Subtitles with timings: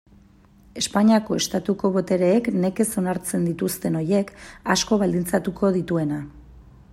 [0.83, 4.33] Espainiako Estatuko botereek nekez onartzen dituzten horiek,
[4.77, 6.19] asko baldintzatuko dituena.